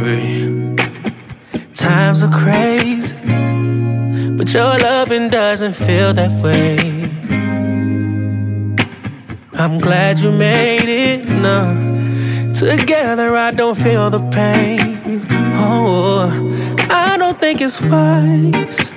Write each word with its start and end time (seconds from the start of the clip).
baby. 0.00 0.76
Times 1.74 2.22
are 2.22 2.30
crazy, 2.30 3.16
but 4.36 4.52
your 4.52 4.76
loving 4.78 5.28
doesn't 5.28 5.74
feel 5.74 6.12
that 6.14 6.32
way. 6.42 6.76
I'm 9.54 9.78
glad 9.78 10.18
you 10.20 10.30
made 10.30 10.88
it. 10.88 11.28
No, 11.28 12.52
together 12.54 13.36
I 13.36 13.50
don't 13.50 13.76
feel 13.76 14.10
the 14.10 14.20
pain. 14.30 15.26
Oh, 15.54 16.30
I 16.90 17.16
don't 17.16 17.40
think 17.40 17.60
it's 17.60 17.80
wise 17.80 18.90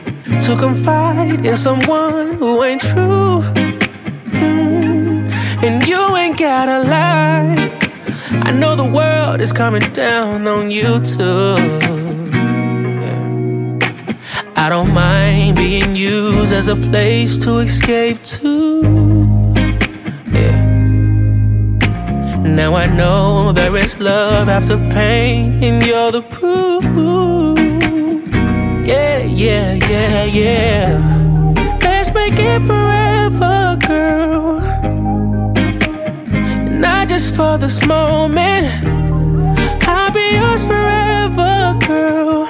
to 0.45 0.55
confide 0.57 1.45
in 1.45 1.57
someone 1.57 2.35
who 2.35 2.63
ain't 2.63 2.81
true. 2.81 3.41
Mm, 4.31 5.31
and 5.63 5.87
you 5.87 6.15
ain't 6.15 6.37
gotta 6.37 6.79
lie. 6.87 7.60
I 8.43 8.51
know 8.51 8.75
the 8.75 8.85
world 8.85 9.39
is 9.41 9.51
coming 9.53 9.81
down 9.93 10.47
on 10.47 10.71
you 10.71 10.99
too. 10.99 11.57
I 14.55 14.69
don't 14.69 14.93
mind 14.93 15.55
being 15.55 15.95
used 15.95 16.53
as 16.53 16.67
a 16.67 16.75
place 16.75 17.37
to 17.39 17.59
escape 17.59 18.21
to. 18.23 19.53
Yeah. 20.31 20.61
Now 22.43 22.75
I 22.75 22.85
know 22.85 23.51
there 23.53 23.75
is 23.75 23.97
love 23.99 24.49
after 24.49 24.77
pain, 24.89 25.63
and 25.63 25.85
you're 25.85 26.11
the 26.11 26.21
proof. 26.21 26.83
Yeah, 28.85 29.19
yeah, 29.23 29.73
yeah, 29.89 30.23
yeah. 30.25 30.99
Let's 31.81 32.13
make 32.13 32.37
it 32.37 32.61
forever, 32.67 32.90
for 37.35 37.57
this 37.57 37.85
moment. 37.85 38.67
I'll 39.87 40.11
be 40.11 40.27
yours 40.39 40.63
forever, 40.65 41.77
girl. 41.87 42.47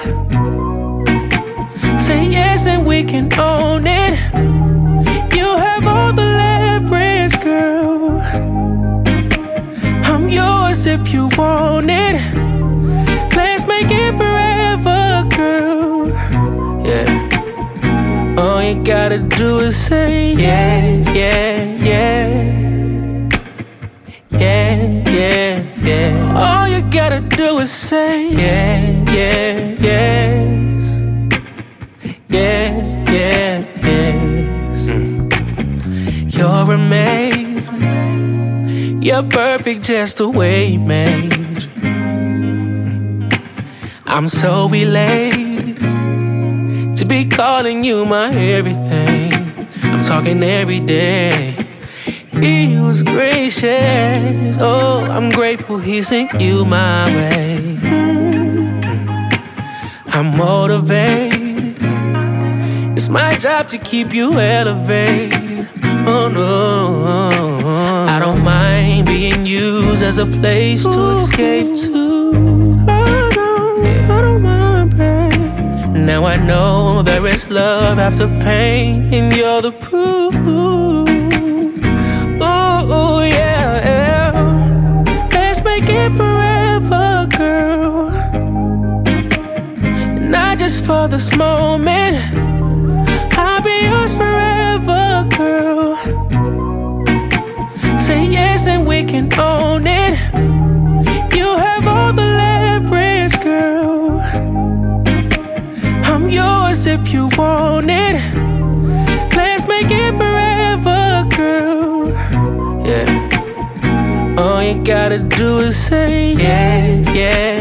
Say 2.00 2.26
yes 2.26 2.68
and 2.68 2.86
we 2.86 3.04
can 3.04 3.28
own 3.40 3.86
it. 3.86 4.14
You 5.36 5.48
have 5.66 5.86
all 5.86 6.14
the 6.14 6.28
leverage, 6.44 7.40
girl. 7.42 8.22
I'm 10.12 10.30
yours 10.30 10.86
if 10.86 11.14
you 11.14 11.30
want 11.38 11.90
it. 11.90 12.16
Let's 13.36 13.68
make 13.68 13.90
it 13.90 14.14
forever, 14.18 15.28
girl. 15.36 16.08
Yeah. 16.86 18.38
All 18.38 18.64
you 18.64 18.84
gotta 18.84 19.20
do 19.20 19.60
is 19.60 19.76
say 19.76 20.34
yes, 20.34 21.08
yeah, 21.08 21.64
yeah 21.90 22.61
yeah, 25.22 25.54
yeah. 25.90 26.42
All 26.42 26.68
you 26.68 26.82
gotta 26.90 27.22
do 27.22 27.60
is 27.60 27.72
say, 27.72 28.30
yeah, 28.30 28.80
yeah, 29.18 29.76
yes. 29.88 31.00
Yeah, 32.28 32.70
yeah, 33.16 33.66
yes. 33.88 34.90
Mm. 34.90 36.34
You're 36.36 36.74
amazing. 36.74 37.84
You're 39.04 39.24
perfect 39.24 39.84
just 39.84 40.18
the 40.18 40.30
way 40.30 40.66
you 40.74 40.80
made. 40.80 41.70
I'm 44.06 44.28
so 44.28 44.74
elated 44.74 45.78
to 46.98 47.06
be 47.06 47.30
calling 47.30 47.84
you 47.84 48.06
my 48.06 48.34
everything. 48.34 49.32
I'm 49.84 50.02
talking 50.04 50.44
every 50.44 50.80
day. 50.80 51.61
He 52.42 52.76
was 52.80 53.04
gracious. 53.04 54.58
Oh, 54.60 55.06
I'm 55.08 55.30
grateful 55.30 55.78
he 55.78 56.02
sent 56.02 56.42
you 56.42 56.66
my 56.66 57.06
way. 57.16 57.78
I'm 60.08 60.36
motivated. 60.36 61.78
It's 62.98 63.10
my 63.10 63.36
job 63.36 63.70
to 63.70 63.78
keep 63.78 64.12
you 64.14 64.40
elevated. 64.40 65.70
Oh 66.08 66.30
no, 66.30 67.68
I 68.08 68.18
don't 68.20 68.44
mind 68.44 69.06
being 69.06 69.46
used 69.46 70.02
as 70.02 70.18
a 70.18 70.26
place 70.26 70.82
to 70.82 71.16
escape 71.18 71.76
to. 71.76 72.86
I 72.88 73.30
don't, 73.36 73.86
I 74.10 74.22
don't 74.22 74.42
mind, 74.42 74.98
babe. 74.98 76.06
Now 76.06 76.26
I 76.26 76.38
know 76.38 77.04
there 77.04 77.26
is 77.28 77.48
love 77.52 78.00
after 78.00 78.28
pain, 78.42 79.14
and 79.14 79.36
you're 79.36 79.62
the 79.62 79.72
proof. 79.74 81.01
For 90.86 91.08
this 91.08 91.36
moment. 91.36 92.18
I'll 93.38 93.62
be 93.62 93.78
yours 93.90 94.14
forever, 94.16 95.28
girl. 95.38 95.96
Say 98.00 98.26
yes 98.26 98.68
and 98.68 98.88
we 98.88 99.04
can 99.04 99.28
own 99.40 99.86
it. 99.88 100.18
You 101.36 101.48
have 101.66 101.86
all 101.88 102.14
the 102.14 102.28
leverage, 102.44 103.40
girl. 103.42 104.20
I'm 106.12 106.30
yours 106.30 106.86
if 106.86 107.14
you 107.14 107.30
want 107.38 107.90
it. 107.90 108.16
Let's 109.36 109.68
make 109.68 109.90
it 109.90 110.14
forever, 110.18 111.28
girl. 111.36 112.10
Yeah. 112.86 114.36
All 114.38 114.64
you 114.64 114.84
gotta 114.84 115.20
do 115.20 115.60
is 115.60 115.76
say 115.76 116.34
yes, 116.34 117.08
yeah, 117.16 117.61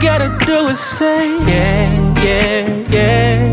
gotta 0.00 0.34
do 0.46 0.68
is 0.68 0.80
say 0.80 1.28
yeah, 1.46 2.22
yeah, 2.24 2.90
yes. 2.90 3.49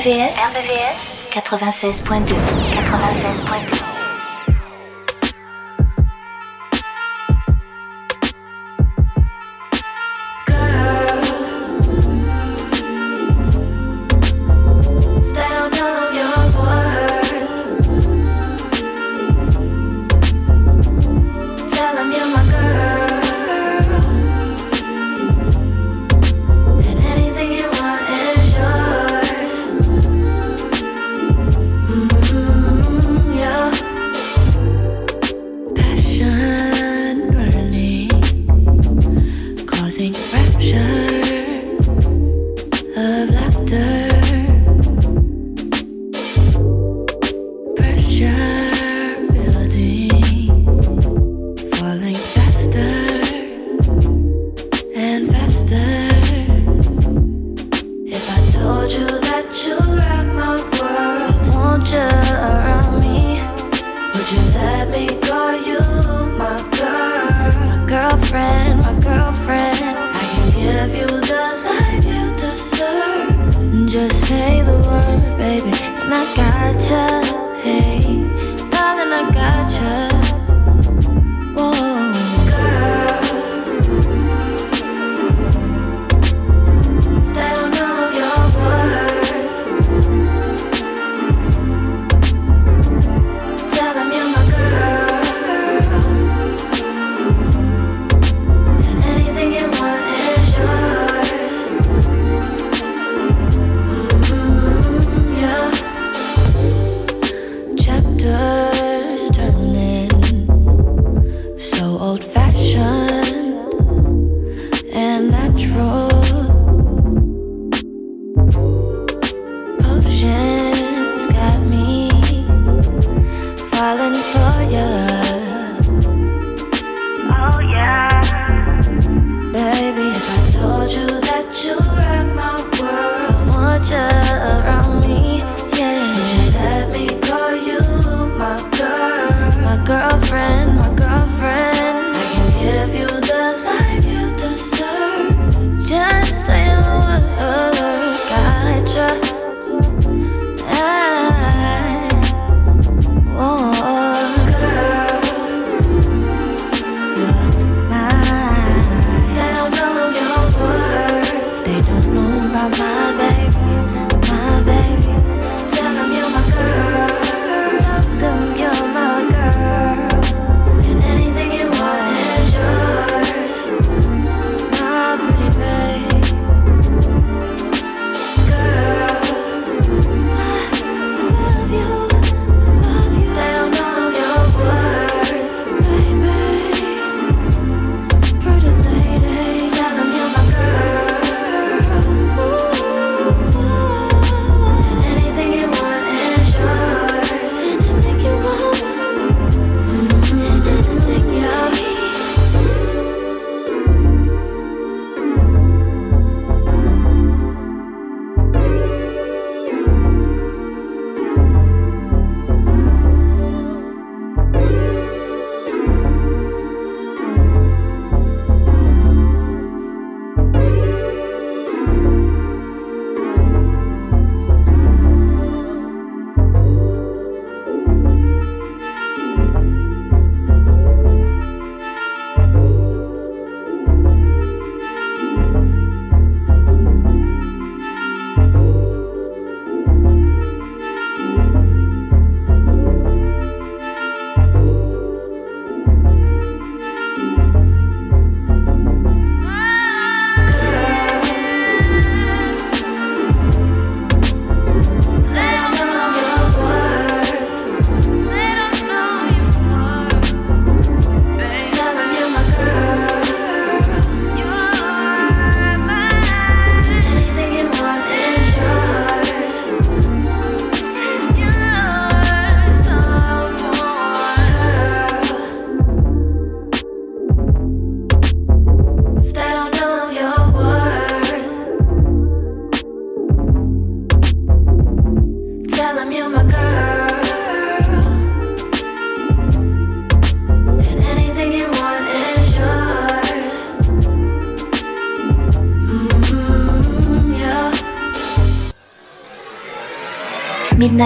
RVVS, 0.00 0.40
RVVS 0.48 1.28
96.2 1.30 2.34
96.2 2.72 3.99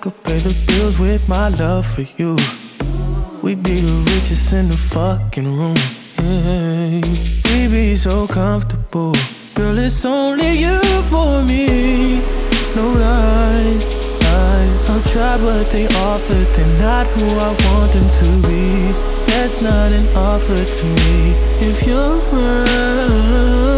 Could 0.00 0.22
pay 0.22 0.38
the 0.38 0.54
bills 0.66 0.98
with 0.98 1.28
my 1.28 1.48
love 1.48 1.86
for 1.86 2.02
you. 2.16 2.36
We'd 3.42 3.62
be 3.62 3.80
the 3.80 3.96
richest 4.10 4.52
in 4.52 4.68
the 4.68 4.76
fucking 4.76 5.56
room. 5.56 5.76
Yeah. 6.18 7.00
We'd 7.50 7.70
be 7.70 7.96
so 7.96 8.26
comfortable. 8.26 9.14
Girl, 9.54 9.78
it's 9.78 10.04
only 10.04 10.52
you 10.64 10.78
for 11.10 11.42
me. 11.42 12.20
No 12.76 12.92
lie. 12.92 13.98
I've 14.90 15.12
tried 15.12 15.40
what 15.42 15.70
they 15.70 15.86
offered, 15.86 16.46
they're 16.54 16.80
not 16.80 17.06
who 17.06 17.26
I 17.26 17.50
want 17.64 17.92
them 17.92 18.08
to 18.20 18.48
be. 18.48 18.92
That's 19.26 19.60
not 19.60 19.92
an 19.92 20.06
offer 20.16 20.64
to 20.64 20.84
me. 20.84 21.34
If 21.60 21.86
you're 21.86 22.18
around, 22.32 23.77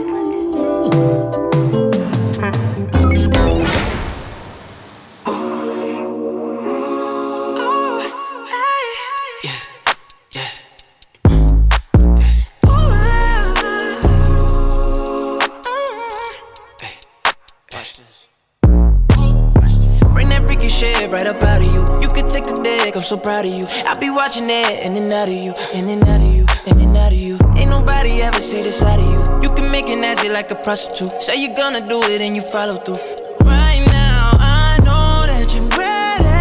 so 23.11 23.17
proud 23.17 23.45
of 23.45 23.51
you. 23.51 23.65
I 23.85 23.93
be 23.99 24.09
watching 24.09 24.49
it 24.49 24.85
in 24.85 24.95
and 24.95 25.11
out 25.11 25.27
of 25.27 25.33
you, 25.33 25.53
in 25.73 25.89
and 25.89 26.01
out 26.07 26.21
of 26.21 26.33
you, 26.33 26.45
in 26.65 26.79
and 26.79 26.95
out 26.95 27.11
of 27.11 27.19
you. 27.19 27.37
Ain't 27.57 27.69
nobody 27.69 28.21
ever 28.21 28.39
see 28.39 28.61
the 28.63 28.71
side 28.71 29.01
of 29.01 29.05
you. 29.05 29.21
You 29.43 29.53
can 29.53 29.69
make 29.69 29.89
it 29.89 29.99
nasty 29.99 30.29
like 30.29 30.49
a 30.49 30.55
prostitute. 30.55 31.21
Say 31.21 31.35
you're 31.43 31.53
gonna 31.53 31.85
do 31.85 31.99
it 32.03 32.21
and 32.21 32.37
you 32.37 32.41
follow 32.41 32.77
through. 32.77 33.03
Right 33.43 33.83
now, 33.87 34.31
I 34.39 34.77
know 34.87 35.25
that 35.27 35.53
you're 35.53 35.67
ready. 35.75 36.31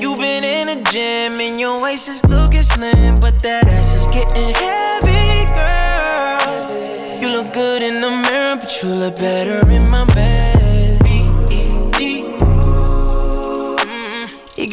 You've 0.00 0.20
been 0.20 0.42
in 0.42 0.68
the 0.72 0.90
gym 0.90 1.38
and 1.38 1.60
your 1.60 1.78
waist 1.82 2.08
is 2.08 2.24
looking 2.24 2.62
slim, 2.62 3.16
but 3.16 3.38
that 3.42 3.68
ass 3.68 3.94
is 3.94 4.06
getting 4.06 4.54
heavy, 4.64 5.44
girl. 5.52 7.20
You 7.20 7.28
look 7.36 7.52
good 7.52 7.82
in 7.82 8.00
the 8.00 8.10
mirror, 8.24 8.56
but 8.56 8.72
you 8.82 8.88
look 8.88 9.16
better 9.16 9.70
in 9.70 9.90
my 9.90 10.06
bed. 10.14 10.45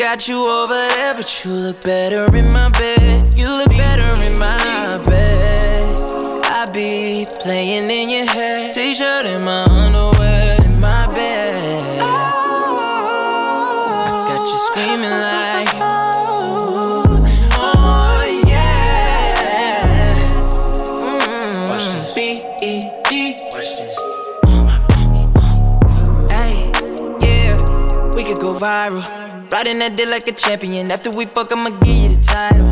Got 0.03 0.27
you 0.27 0.43
over 0.45 0.73
there, 0.73 1.13
but 1.13 1.45
you 1.45 1.51
look 1.53 1.81
better 1.81 2.25
in 2.35 2.51
my 2.51 2.67
bed. 2.71 3.33
You 3.37 3.47
look 3.47 3.69
better 3.69 4.11
in 4.21 4.37
my 4.37 4.97
bed. 5.05 6.43
I 6.43 6.65
be 6.73 7.25
playing 7.41 7.89
in 7.89 8.09
your 8.09 8.25
head. 8.25 8.73
T-shirt 8.73 9.25
and 9.25 9.45
my 9.45 9.63
underwear 9.63 10.61
in 10.61 10.81
my 10.81 11.07
bed. 11.07 12.01
I 14.01 14.25
got 14.27 14.45
you 14.45 14.57
screaming 14.67 15.09
like. 15.09 15.69
Oh 17.55 18.23
yeah. 18.45 19.39
Mm-hmm. 20.99 21.69
Watch 21.69 21.85
this. 21.85 22.13
B-E-D. 22.13 23.37
Watch 23.53 23.71
this. 23.77 23.95
Hey, 26.29 26.53
yeah, 27.21 28.11
we 28.13 28.21
could 28.25 28.39
go 28.41 28.53
viral. 28.53 29.22
Riding 29.63 29.79
that 29.79 29.95
dick 29.95 30.09
like 30.09 30.27
a 30.27 30.33
champion. 30.33 30.91
After 30.91 31.09
we 31.09 31.25
fuck, 31.25 31.49
I'ma 31.53 31.69
give 31.79 31.95
you 31.95 32.09
the 32.17 32.21
title. 32.21 32.67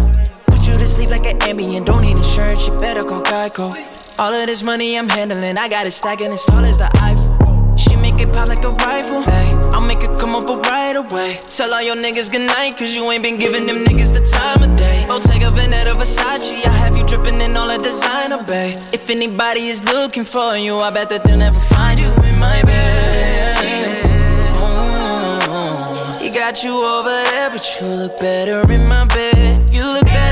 Put 0.48 0.67
you 0.67 0.74
to 0.74 0.86
sleep 0.86 1.07
like 1.07 1.25
an 1.25 1.39
Ambien. 1.39 1.86
Don't 1.86 2.01
need 2.01 2.17
insurance, 2.17 2.67
you 2.67 2.77
better 2.79 3.01
call 3.01 3.24
Geico. 3.24 3.71
All 4.19 4.33
of 4.33 4.45
this 4.45 4.62
money 4.62 4.98
I'm 4.98 5.07
handling, 5.07 5.57
I 5.57 5.69
got 5.69 5.88
it 5.88 5.91
stacking 5.91 6.33
as 6.33 6.43
tall 6.43 6.65
as 6.65 6.79
the 6.79 6.91
Eiffel. 7.00 7.77
She 7.77 7.95
make 7.95 8.19
it 8.19 8.33
pop 8.33 8.50
like 8.50 8.65
a 8.65 8.71
rifle. 8.71 9.21
Hey, 9.21 9.53
I'll 9.71 9.79
make 9.79 10.03
it 10.03 10.19
come 10.19 10.36
over 10.36 10.60
right 10.67 10.98
away. 10.98 11.38
Tell 11.55 11.74
all 11.74 11.81
your 11.81 11.95
niggas 11.95 12.29
goodnight, 12.29 12.75
cause 12.75 12.93
you 12.93 13.10
ain't 13.10 13.24
been 13.24 13.39
giving 13.39 13.65
them 13.65 13.86
niggas 13.86 14.12
the 14.12 14.27
time 14.27 14.62
of 14.62 14.75
day. 14.75 15.05
Oh, 15.07 15.21
Bottega 15.21 15.48
Veneta 15.55 15.93
Versace, 15.93 16.67
I 16.67 16.75
have 16.83 16.98
you 16.98 17.05
dripping 17.07 17.39
in 17.39 17.55
all 17.55 17.69
the 17.69 17.77
designer, 17.77 18.43
babe. 18.43 18.75
If 18.91 19.10
anybody 19.10 19.67
is 19.67 19.81
looking 19.86 20.25
for 20.25 20.57
you, 20.57 20.75
I 20.79 20.91
bet 20.91 21.10
that 21.12 21.24
they'll 21.24 21.38
never 21.38 21.62
find 21.74 21.98
you 21.98 22.12
in 22.27 22.38
my 22.38 22.62
bed 22.63 23.00
got 26.41 26.63
you 26.63 26.74
over 26.83 27.07
there, 27.07 27.51
but 27.51 27.63
you 27.79 27.86
look 27.86 28.17
better 28.17 28.60
in 28.71 28.88
my 28.89 29.05
bed. 29.05 29.71
You 29.71 29.83
look 29.83 30.05
better 30.05 30.30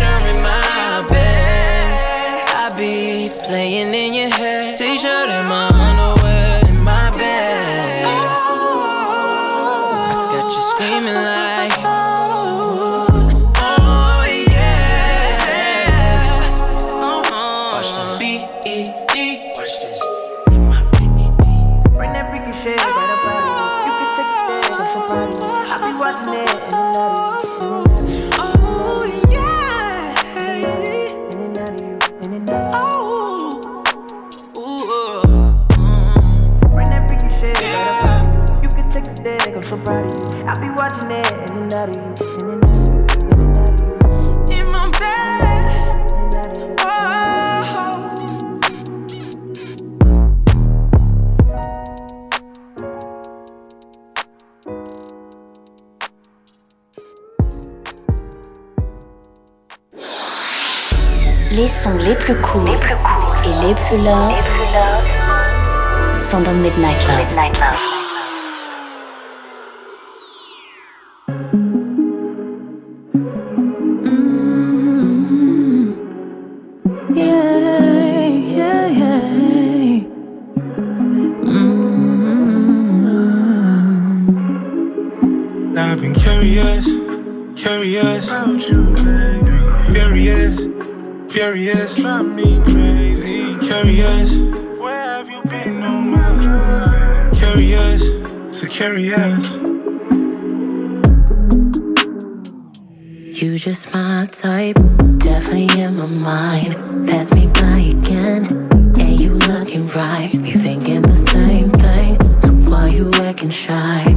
you 109.69 109.83
looking 109.83 109.95
right. 109.95 110.33
We 110.33 110.51
thinking 110.51 111.01
the 111.01 111.15
same 111.15 111.69
thing, 111.69 112.17
so 112.39 112.49
why 112.69 112.87
you 112.87 113.11
acting 113.13 113.49
shy? 113.51 114.08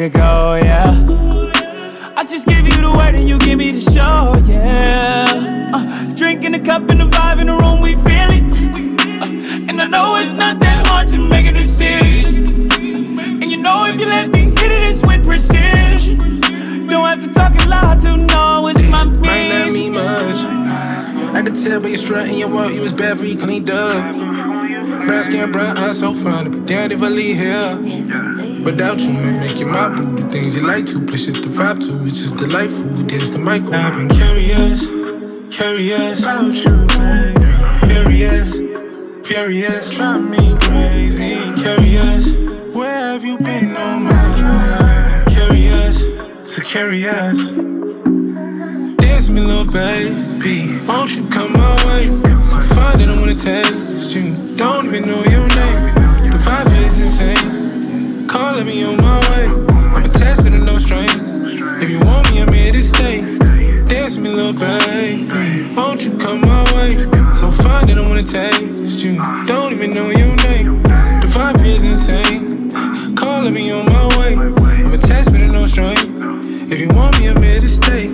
To 0.00 0.08
go, 0.08 0.58
yeah. 0.62 0.92
I 2.16 2.24
just 2.24 2.46
give 2.46 2.66
you 2.66 2.80
the 2.80 2.90
word 2.90 3.18
and 3.18 3.28
you 3.28 3.38
give 3.38 3.58
me 3.58 3.70
the 3.70 3.82
show, 3.82 4.34
yeah. 4.50 5.70
Uh, 5.74 6.14
drinking 6.14 6.54
a 6.54 6.58
cup 6.58 6.88
and 6.88 7.00
the 7.00 7.04
vibe 7.04 7.38
in 7.38 7.48
the 7.48 7.52
room, 7.52 7.82
we 7.82 7.96
feel 7.96 8.30
it. 8.30 9.68
And 9.68 9.78
I 9.78 9.86
know 9.86 10.16
it's 10.16 10.32
not 10.32 10.58
that 10.60 10.86
hard 10.86 11.08
to 11.08 11.18
make 11.18 11.46
a 11.46 11.52
decision. 11.52 12.70
And 13.42 13.50
you 13.50 13.58
know 13.58 13.84
if 13.84 14.00
you 14.00 14.06
let 14.06 14.30
me 14.30 14.44
hit 14.44 14.72
it, 14.72 14.82
it's 14.84 15.02
with 15.02 15.22
precision. 15.22 16.16
Don't 16.86 17.06
have 17.06 17.18
to 17.18 17.30
talk 17.30 17.54
a 17.62 17.68
lot 17.68 18.00
to 18.00 18.16
know 18.16 18.68
it's 18.68 18.88
my 18.88 19.04
mission. 19.04 19.20
Might 19.20 19.48
not 19.50 19.70
mean 19.70 19.92
much. 19.92 21.34
I 21.36 21.42
could 21.42 21.62
tell 21.62 21.78
by 21.78 21.88
your 21.88 21.98
strut 21.98 22.26
and 22.26 22.38
your 22.38 22.48
walk, 22.48 22.72
you 22.72 22.80
was 22.80 22.94
bad 22.94 23.18
for 23.18 23.26
you 23.26 23.36
cleaned 23.36 23.68
up. 23.68 24.14
Brown 25.04 25.24
skin, 25.24 25.50
brown 25.52 25.76
eyes, 25.76 25.98
so 25.98 26.14
fine. 26.14 26.50
But 26.50 26.64
damn 26.64 26.90
if 26.90 27.02
I 27.02 27.08
leave 27.08 27.36
here. 27.36 28.29
Without 28.64 29.00
you, 29.00 29.12
man, 29.12 29.40
making 29.40 29.70
my 29.70 29.88
boo 29.88 30.16
the 30.16 30.28
things 30.30 30.56
you 30.56 30.66
like 30.66 30.86
to. 30.86 31.00
Push 31.04 31.28
it 31.28 31.34
the 31.34 31.48
vibe 31.48 31.80
to, 31.86 32.06
it's 32.06 32.20
just 32.20 32.36
delightful. 32.36 32.84
Dance 33.06 33.30
the 33.30 33.38
mic. 33.38 33.62
I've 33.72 33.94
been 33.94 34.08
curious, 34.08 34.86
curious 35.54 36.20
about 36.20 36.56
you, 36.56 36.86
baby. 36.98 37.92
Curious 37.92 38.70
furious, 39.30 39.92
drive 39.92 40.28
me 40.28 40.56
crazy. 40.58 41.34
Curious, 41.62 42.34
where 42.74 43.12
have 43.12 43.24
you 43.24 43.38
been 43.38 43.76
all 43.76 44.00
my 44.00 44.26
life? 44.42 45.28
Curious, 45.28 46.02
so 46.52 46.60
curious. 46.62 47.38
Dance 48.98 49.28
me, 49.28 49.40
little 49.40 49.72
baby. 49.72 50.80
Won't 50.84 51.14
you 51.14 51.28
come 51.28 51.52
my 51.52 51.76
way? 51.86 52.06
So 52.42 52.60
fine 52.74 52.98
that 52.98 53.08
I 53.08 53.20
wanna 53.20 53.36
taste 53.36 54.10
you. 54.16 54.56
Don't 54.56 54.86
even 54.86 55.02
know 55.02 55.22
your 55.26 55.46
name. 55.46 55.99
Baby. 64.60 65.74
Won't 65.74 66.02
you 66.04 66.16
come 66.18 66.42
my 66.42 66.62
way? 66.74 66.94
So 67.32 67.50
fine 67.50 67.86
that 67.86 67.96
I 67.96 68.02
wanna 68.06 68.22
taste 68.22 69.00
you. 69.00 69.16
Don't 69.46 69.72
even 69.72 69.90
know 69.90 70.10
your 70.10 70.36
name. 70.48 70.82
The 71.22 71.28
vibe 71.34 71.64
is 71.64 71.82
insane. 71.82 72.70
Calling 73.16 73.54
me 73.54 73.70
on 73.70 73.86
my 73.86 74.06
way. 74.18 74.34
I'm 74.34 74.92
attached, 74.92 75.32
but 75.32 75.38
no 75.38 75.66
strain. 75.66 75.96
If 76.70 76.78
you 76.78 76.88
want 76.88 77.18
me, 77.18 77.28
I'm 77.28 77.42
here 77.42 77.58
to 77.58 77.68
stay. 77.68 78.08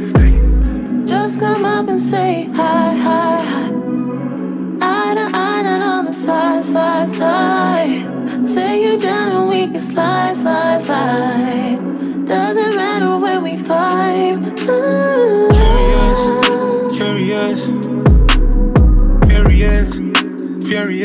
Just 1.04 1.40
come 1.40 1.64
up 1.64 1.88
and 1.88 2.00
say 2.00 2.48
hi, 2.54 2.94
hi, 3.06 3.42
hi. 3.52 3.66
Eye 4.80 5.14
to 5.18 5.26
eye, 5.44 5.62
not 5.62 5.82
on 5.82 6.04
the 6.04 6.12
side, 6.12 6.64
side, 6.64 7.08
side. 7.08 8.48
Say 8.48 8.82
you 8.84 8.98
down 8.98 9.28
and 9.36 9.48
we 9.48 9.66
can 9.66 9.80
slide, 9.80 10.36
slide, 10.36 10.80
slide. 10.80 11.65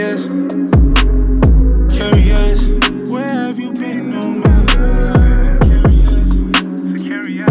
Furious, 0.01 0.25
curious. 1.95 2.67
Where 3.07 3.27
have 3.27 3.59
you 3.59 3.71
been 3.73 4.15
all 4.15 4.31
my 4.31 4.63
life? 4.65 5.59
Curious, 5.61 6.35
curious. 7.03 7.49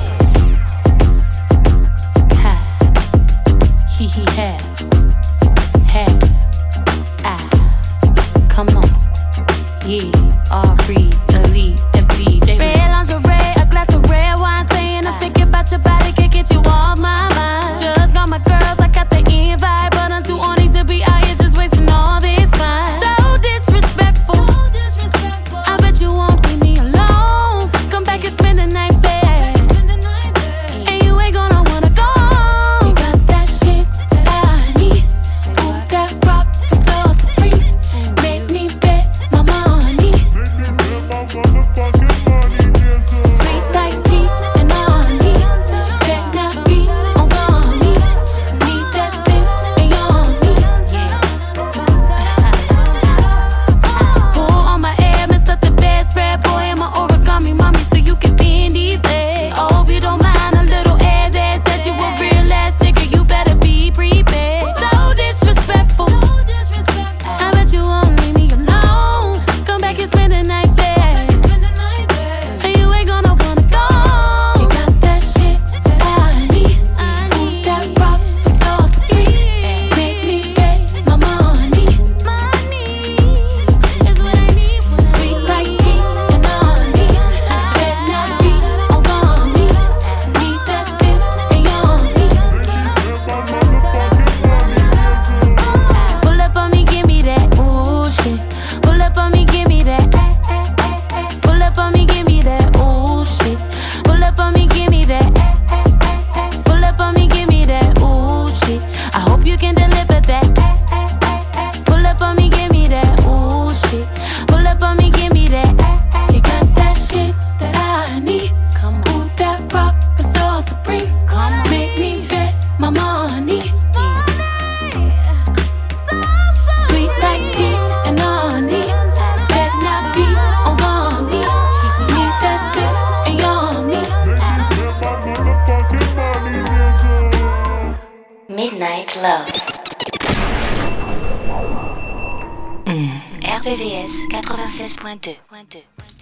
RVVS 143.74 144.28
96.2. 144.30 146.13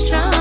Midnight 0.00 0.37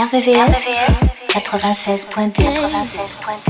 RVVS, 0.00 0.70
96.2. 1.34 2.42
96.2. 2.42 3.49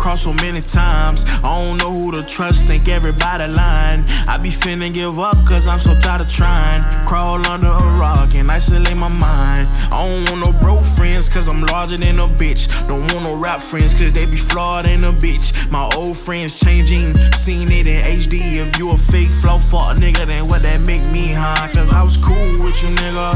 crossed 0.00 0.22
so 0.22 0.32
many 0.32 0.60
times. 0.60 1.24
I 1.44 1.52
don't 1.60 1.76
know 1.76 1.92
who 1.92 2.10
to 2.12 2.22
trust, 2.22 2.64
think 2.64 2.88
everybody 2.88 3.44
lying. 3.54 4.04
I 4.28 4.38
be 4.42 4.48
finna 4.48 4.92
give 4.92 5.18
up, 5.18 5.36
cause 5.46 5.68
I'm 5.68 5.78
so 5.78 5.94
tired 5.94 6.22
of 6.22 6.30
trying. 6.30 6.82
Crawl 7.06 7.46
under 7.46 7.68
a 7.68 7.96
rock 8.00 8.34
and 8.34 8.50
isolate 8.50 8.96
my 8.96 9.12
mind. 9.20 9.68
I 9.92 10.00
don't 10.00 10.24
want 10.30 10.40
no 10.40 10.58
broke 10.58 10.82
friends, 10.82 11.28
cause 11.28 11.48
I'm 11.48 11.60
larger 11.62 11.98
than 11.98 12.18
a 12.18 12.26
bitch. 12.26 12.66
Don't 12.88 13.12
want 13.12 13.24
no 13.24 13.36
rap 13.36 13.60
friends, 13.60 13.92
cause 13.92 14.12
they 14.12 14.24
be 14.24 14.38
flawed 14.38 14.88
in 14.88 15.04
a 15.04 15.12
bitch. 15.12 15.70
My 15.70 15.88
old 15.94 16.16
friends 16.16 16.58
changing, 16.58 17.14
seen 17.34 17.70
it 17.70 17.86
in 17.86 18.00
HD. 18.00 18.66
If 18.66 18.78
you 18.78 18.90
a 18.90 18.96
fake 18.96 19.30
flow 19.44 19.58
fuck 19.58 19.98
nigga, 19.98 20.26
then 20.26 20.44
what 20.48 20.62
that 20.62 20.80
make 20.86 21.04
me, 21.12 21.34
huh? 21.34 21.68
Cause 21.74 21.92
I 21.92 22.02
was 22.02 22.16
cool 22.24 22.58
with 22.64 22.82
you, 22.82 22.88
nigga. 22.96 23.28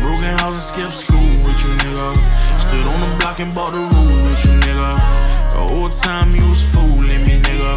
Broken 0.00 0.32
house 0.40 0.56
and 0.56 0.90
skip 0.90 0.92
school 0.92 1.30
with 1.44 1.60
you, 1.62 1.76
nigga. 1.76 2.08
Stood 2.58 2.88
on 2.88 3.00
the 3.04 3.16
block 3.20 3.38
and 3.38 3.54
bought 3.54 3.74
the 3.74 3.80
rules 3.80 4.30
with 4.30 4.44
you, 4.46 4.56
nigga. 4.60 5.19
Whole 5.70 5.88
time 5.88 6.34
you 6.34 6.48
was 6.48 6.60
fooling 6.74 7.22
me, 7.26 7.38
nigga. 7.38 7.70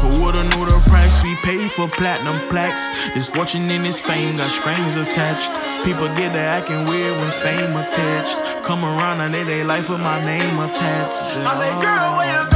Who 0.00 0.24
would've 0.24 0.48
knew 0.56 0.64
the 0.64 0.80
price 0.88 1.22
we 1.22 1.36
paid 1.44 1.70
for 1.70 1.86
platinum 1.86 2.48
plaques? 2.48 2.90
This 3.14 3.28
fortune 3.28 3.70
and 3.70 3.84
this 3.84 4.00
fame 4.00 4.38
got 4.38 4.48
strings 4.48 4.96
attached. 4.96 5.52
People 5.84 6.08
get 6.16 6.32
to 6.32 6.38
acting 6.38 6.86
weird 6.86 7.12
when 7.18 7.30
fame 7.44 7.76
attached. 7.76 8.64
Come 8.64 8.86
around 8.86 9.20
and 9.20 9.34
they 9.34 9.44
they 9.44 9.64
life 9.64 9.90
with 9.90 10.00
my 10.00 10.18
name 10.24 10.58
attached. 10.58 11.20
I 11.44 11.52
say, 11.60 11.72
girl, 11.84 12.16
where 12.16 12.40
you 12.40 12.55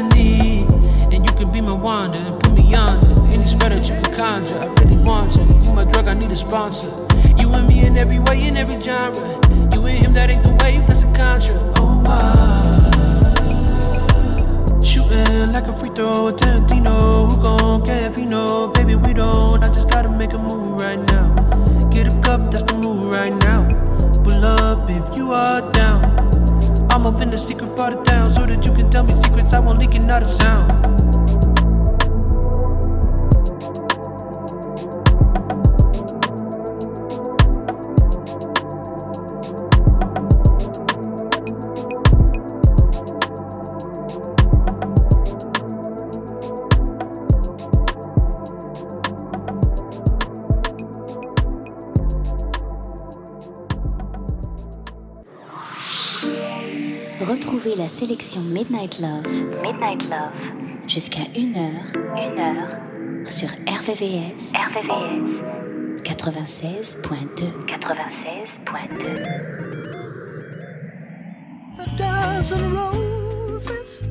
destiny. 0.00 0.66
And 1.12 1.26
you 1.26 1.32
can 1.36 1.50
be 1.52 1.60
my 1.60 1.72
wonder 1.72 2.18
and 2.20 2.40
put 2.40 2.52
me 2.52 2.70
yonder. 2.70 3.10
Any 3.32 3.44
spread 3.44 3.72
that 3.72 3.88
you 3.88 3.94
can 4.02 4.14
conjure, 4.14 4.60
I 4.60 4.66
really 4.80 5.02
want 5.02 5.34
you. 5.36 5.42
You 5.64 5.74
my 5.74 5.84
drug, 5.84 6.08
I 6.08 6.14
need 6.14 6.30
a 6.30 6.36
sponsor. 6.36 6.92
You 7.36 7.52
and 7.52 7.68
me 7.68 7.86
in 7.86 7.96
every 7.96 8.18
way, 8.20 8.46
in 8.46 8.56
every 8.56 8.80
genre. 8.80 9.40
You 9.72 9.86
and 9.86 9.98
him, 9.98 10.14
that 10.14 10.30
ain't 10.30 10.44
the 10.44 10.50
wave, 10.62 10.86
that's 10.86 11.02
a 11.02 11.12
contra. 11.12 11.60
Oh 11.76 11.94
my. 12.02 12.40
Shooting 14.82 15.52
like 15.52 15.66
a 15.66 15.78
free 15.78 15.90
throw, 15.90 16.32
Tarantino. 16.32 17.30
Who 17.30 17.42
gon' 17.42 17.84
care 17.84 18.10
if 18.10 18.18
you 18.18 18.26
know? 18.26 18.68
Baby, 18.68 18.94
we 18.94 19.12
don't. 19.12 19.64
I 19.64 19.68
just 19.68 19.90
gotta 19.90 20.08
make 20.08 20.32
a 20.32 20.38
move 20.38 20.80
right 20.80 21.00
now. 21.10 21.34
Get 21.90 22.12
a 22.12 22.20
cup, 22.20 22.50
that's 22.50 22.64
the 22.64 22.74
move 22.74 23.12
right 23.12 23.34
now. 23.42 23.68
Pull 24.24 24.44
up 24.44 24.88
if 24.88 25.16
you 25.16 25.32
are 25.32 25.70
down. 25.72 26.09
I'm 26.90 27.06
up 27.06 27.20
in 27.22 27.30
the 27.30 27.38
secret 27.38 27.76
part 27.76 27.92
of 27.92 28.04
town 28.04 28.34
so 28.34 28.44
that 28.46 28.64
you 28.66 28.72
can 28.72 28.90
tell 28.90 29.04
me 29.04 29.14
secrets. 29.22 29.52
I 29.52 29.60
won't 29.60 29.78
leak 29.78 29.94
another 29.94 30.26
sound. 30.26 30.99
Midnight 58.38 59.00
Love, 59.00 59.26
Midnight 59.60 60.04
Love, 60.08 60.30
jusqu'à 60.86 61.24
1h, 61.34 61.92
1h, 62.14 63.28
sur 63.28 63.48
RVVS, 63.48 64.52
RVVS, 64.54 65.42
96.2, 66.04 67.66
96.2. 67.66 67.80
A 71.76 71.86
dozen 71.98 72.72
roses, 72.76 74.04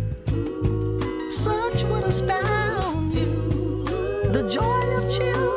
such 1.31 1.83
would 1.85 2.03
astound 2.03 3.13
you. 3.13 3.85
The 4.33 4.49
joy 4.51 4.97
of 4.97 5.09
children 5.09 5.48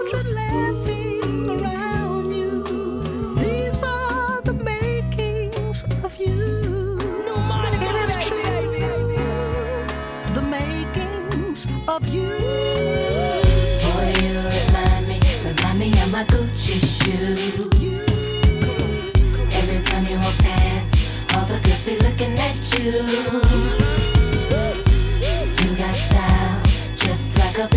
Shoes. 17.03 18.07
Every 19.55 19.83
time 19.83 20.07
you 20.07 20.17
walk 20.19 20.37
past, 20.39 21.03
all 21.35 21.45
the 21.47 21.59
girls 21.65 21.85
be 21.85 21.97
looking 21.99 22.39
at 22.39 22.57
you. 22.79 22.93
You 25.61 25.77
got 25.77 25.95
style, 25.97 26.63
just 26.97 27.39
like 27.41 27.59
a. 27.59 27.69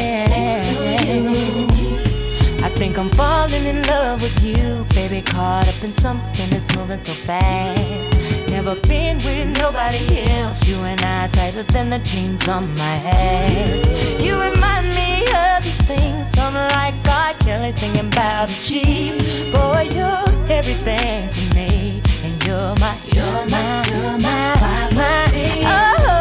you. 1.05 2.65
I 2.65 2.69
think 2.69 2.97
I'm 2.97 3.09
falling 3.09 3.65
in 3.65 3.83
love 3.83 4.23
with 4.23 4.43
you, 4.43 4.85
baby. 4.95 5.21
Caught 5.21 5.67
up 5.67 5.83
in 5.83 5.91
something 5.91 6.49
that's 6.49 6.75
moving 6.75 6.99
so 6.99 7.13
fast. 7.13 8.24
Never 8.55 8.75
been 8.87 9.17
with 9.17 9.59
nobody 9.59 10.31
else. 10.31 10.65
You 10.65 10.77
and 10.77 11.01
I 11.01 11.27
tighter 11.27 11.63
than 11.63 11.89
the 11.89 11.99
jeans 11.99 12.47
on 12.47 12.73
my 12.75 12.95
ass. 13.03 13.83
You 14.17 14.39
remind 14.39 14.87
me 14.95 15.27
of 15.43 15.61
these 15.61 15.81
things. 15.85 16.39
I'm 16.39 16.53
like 16.53 16.95
R. 17.05 17.33
Kelly 17.43 17.73
singing 17.73 18.07
about 18.07 18.49
a 18.49 18.55
G. 18.61 19.51
Boy, 19.51 19.89
you're 19.91 20.23
everything 20.49 21.29
to 21.31 21.41
me, 21.53 22.01
and 22.23 22.45
you're 22.45 22.75
my, 22.79 22.97
you're 23.11 23.45
my, 23.49 23.83
you're 23.89 24.17
my, 24.19 24.55
my, 24.95 25.27
oh. 25.67 26.15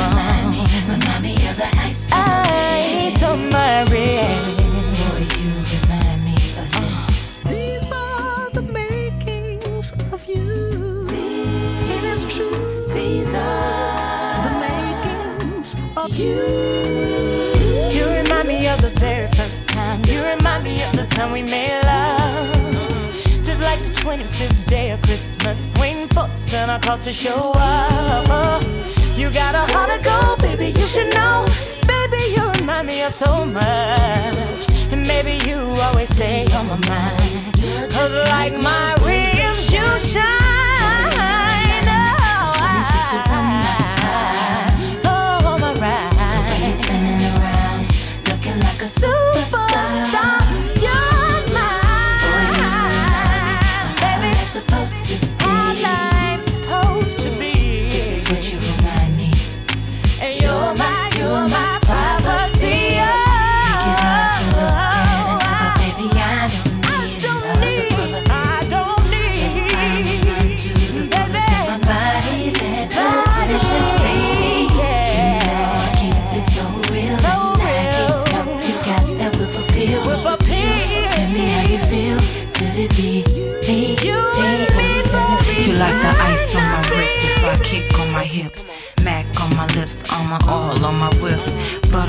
Remind 0.00 0.50
me, 0.50 0.62
remind 0.88 1.22
me 1.22 1.34
of 1.46 1.56
the 1.56 1.68
ice 1.78 2.10
my 2.10 2.42
Ice 3.04 3.22
on 3.22 3.50
my 3.50 3.82
of 16.20 17.94
You 17.94 18.06
remind 18.06 18.48
me 18.48 18.68
of 18.68 18.80
the 18.80 18.92
very 18.98 19.28
first 19.32 19.68
time. 19.68 20.02
You 20.06 20.22
remind 20.22 20.64
me 20.64 20.82
of 20.82 20.92
the 20.94 21.06
time 21.06 21.32
we 21.32 21.42
made 21.42 21.82
love. 21.84 23.24
Just 23.42 23.60
like 23.62 23.82
the 23.82 23.90
25th 23.90 24.66
day 24.66 24.90
of 24.90 25.02
Christmas, 25.02 25.66
waiting 25.78 26.08
for 26.08 26.28
Santa 26.34 26.78
Claus 26.80 27.00
to 27.02 27.12
show 27.12 27.52
up. 27.56 28.62
You 29.16 29.30
got 29.30 29.54
a 29.54 29.72
heart 29.72 29.90
of 29.90 30.04
gold, 30.04 30.40
baby, 30.40 30.78
you 30.78 30.86
should 30.86 31.12
know. 31.14 31.46
Baby, 31.86 32.34
you 32.36 32.50
remind 32.60 32.88
me 32.88 33.02
of 33.02 33.14
so 33.14 33.44
much. 33.44 34.68
And 34.92 35.06
maybe 35.06 35.44
you 35.48 35.58
always 35.82 36.08
stay 36.08 36.46
on 36.52 36.68
my 36.68 36.78
mind. 36.88 37.92
Cause 37.92 38.14
like 38.28 38.52
my 38.52 38.94
rims, 39.02 39.72
you 39.72 39.98
shine. 40.10 40.43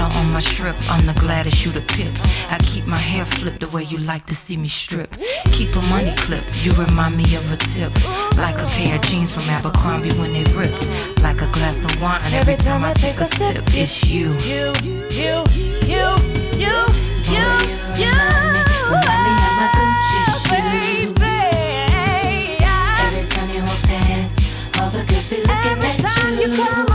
Butter 0.05 0.19
on 0.19 0.31
my 0.31 0.39
strip, 0.39 0.75
I'm 0.87 1.03
the 1.07 1.19
gladdest 1.19 1.65
you 1.65 1.71
the 1.71 1.81
pip. 1.81 2.13
I 2.51 2.59
keep 2.59 2.85
my 2.85 2.99
hair 2.99 3.25
flipped 3.25 3.61
the 3.61 3.67
way 3.69 3.83
you 3.83 3.97
like 3.97 4.25
to 4.27 4.35
see 4.35 4.55
me 4.55 4.67
strip. 4.67 5.11
Keep 5.45 5.75
a 5.75 5.81
money 5.89 6.13
clip, 6.15 6.43
you 6.63 6.73
remind 6.73 7.17
me 7.17 7.35
of 7.35 7.51
a 7.51 7.57
tip. 7.57 7.91
Like 8.37 8.55
a 8.59 8.67
pair 8.67 8.97
of 8.97 9.01
jeans 9.01 9.31
from 9.31 9.49
Abercrombie 9.49 10.13
when 10.19 10.33
they 10.33 10.43
ripped. 10.53 10.85
Like 11.23 11.41
a 11.41 11.47
glass 11.53 11.83
of 11.83 11.99
wine 12.01 12.21
every 12.33 12.55
time 12.55 12.83
I 12.83 12.93
take 12.93 13.19
a 13.19 13.25
sip. 13.25 13.63
It's 13.73 14.07
you. 14.07 14.33
You, 14.45 14.73
you, 14.83 15.41
you, 15.89 16.05
you, 16.61 16.75
you, 17.33 17.47
you. 17.97 18.13
Remind 18.93 19.21
me 19.25 19.33
of 19.41 19.53
my 19.57 19.67
Gucci 19.75 20.21
oh, 20.27 20.37
shoes. 20.45 21.13
Every 23.05 23.25
time 23.33 23.49
you 23.55 23.61
walk 23.63 23.81
past, 23.89 24.45
all 24.79 24.89
the 24.91 25.03
girls 25.09 25.29
be 25.29 25.37
looking 25.37 25.81
Every 25.81 25.97
time 26.03 26.37
you 26.37 26.55
come 26.55 26.94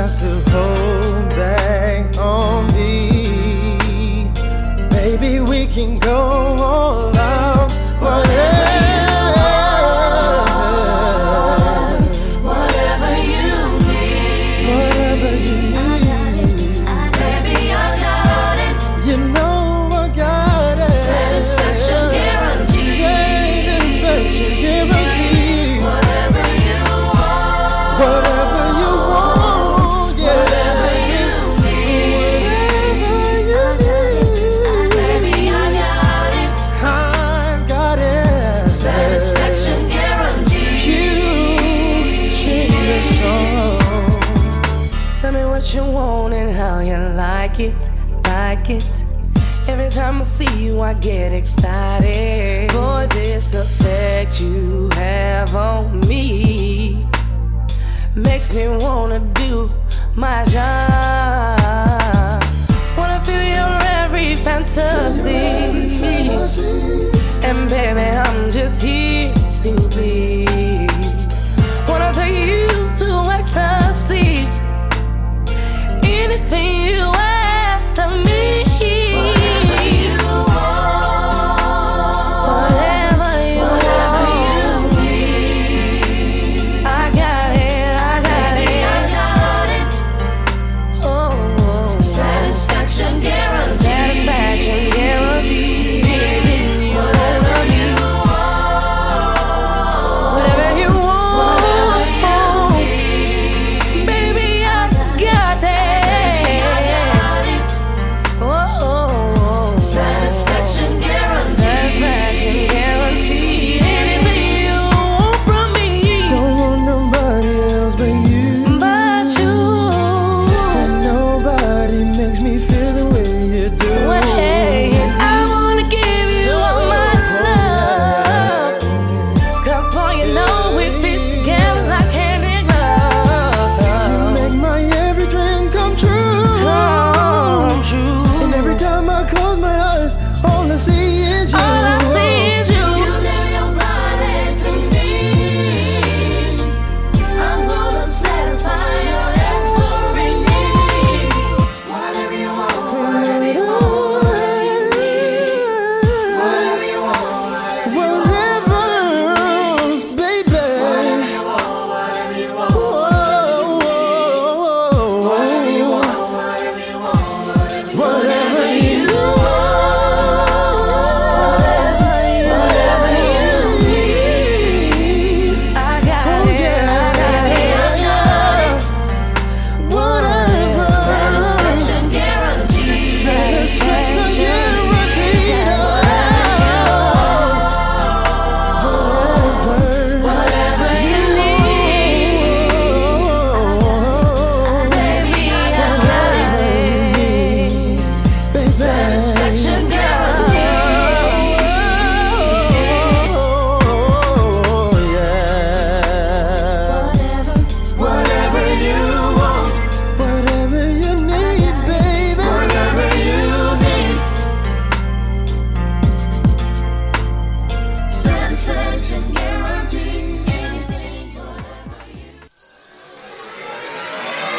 have 0.00 0.16
to 0.16 0.50
hold 0.50 1.28
back 1.30 2.16
on 2.18 2.68
me. 2.68 4.30
Maybe 4.92 5.40
we 5.40 5.66
can 5.66 5.98
go 5.98 6.37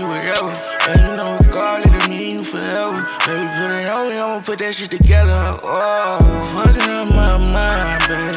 shit 0.00 0.08
whatever. 0.08 0.50
And 0.88 1.00
you 1.00 1.16
know 1.16 1.38
regardless 1.38 2.04
of 2.04 2.10
me, 2.10 2.32
you 2.34 2.44
forever. 2.44 3.06
Baby, 3.26 3.46
put 3.56 3.70
it 3.70 3.86
on 3.86 4.08
me, 4.08 4.18
I'ma 4.18 4.40
put 4.40 4.58
that 4.58 4.74
shit 4.74 4.90
together. 4.90 5.58
Oh, 5.62 6.18
fucking 6.54 6.90
up 6.90 7.08
my 7.14 7.36
mind, 7.36 8.00
babe. 8.08 8.36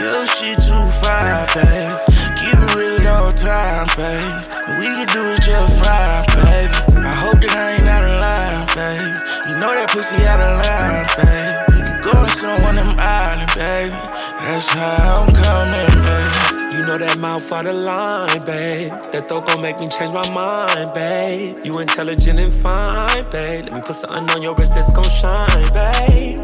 Your 0.00 0.26
shit 0.26 0.58
too 0.58 0.84
fire, 1.00 1.46
babe. 1.54 1.98
Keep 2.38 2.54
it 2.54 2.74
real 2.74 3.00
at 3.00 3.06
all 3.06 3.32
times, 3.32 3.94
babe. 3.96 4.32
And 4.68 4.78
we 4.78 4.86
can 4.86 5.08
do 5.12 5.22
it 5.34 5.42
just 5.42 5.74
fine, 5.84 6.24
baby. 6.44 6.74
I 7.02 7.14
hope 7.24 7.40
that 7.40 7.56
I 7.56 7.72
ain't 7.74 7.88
out 7.88 8.04
of 8.04 8.16
line, 8.20 8.66
babe. 8.76 9.14
You 9.48 9.54
know 9.60 9.72
that 9.72 9.90
pussy 9.90 10.24
out 10.26 10.40
of 10.40 10.60
line, 10.62 11.06
babe. 11.18 11.54
We 11.72 11.78
could 11.82 12.02
go 12.04 12.12
to 12.12 12.30
some 12.30 12.62
one 12.62 12.78
of 12.78 12.86
them 12.86 12.96
islands, 12.98 13.54
baby. 13.54 13.96
That's 14.44 14.68
how 14.70 15.24
I'm 15.24 15.34
coming, 15.34 15.88
baby. 16.04 16.47
You 16.78 16.86
know 16.86 16.96
that 16.96 17.18
mouth 17.18 17.50
out 17.50 17.66
of 17.66 17.74
line, 17.74 18.44
babe. 18.44 18.92
That 19.10 19.26
thought 19.26 19.48
gon' 19.48 19.60
make 19.60 19.80
me 19.80 19.88
change 19.88 20.12
my 20.12 20.22
mind, 20.30 20.94
babe. 20.94 21.58
You 21.64 21.80
intelligent 21.80 22.38
and 22.38 22.54
fine, 22.54 23.28
babe. 23.30 23.64
Let 23.64 23.74
me 23.74 23.80
put 23.80 23.96
something 23.96 24.30
on 24.30 24.42
your 24.42 24.54
wrist 24.54 24.76
that's 24.76 24.94
gon' 24.94 25.02
shine, 25.10 25.66
babe. 25.74 26.38